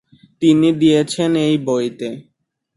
তিনি 0.41 0.69
দিয়েছেন 0.81 1.31
এই 1.45 1.55
বইতে। 1.67 2.09